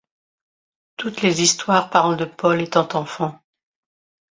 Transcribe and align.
Toutes 0.97 1.21
les 1.21 1.43
histoires 1.43 1.91
parlent 1.91 2.17
de 2.17 2.25
Paul 2.25 2.59
étant 2.63 2.89
enfant. 2.95 3.39